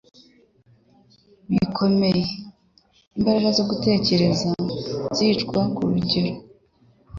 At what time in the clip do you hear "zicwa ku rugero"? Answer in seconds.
5.17-6.31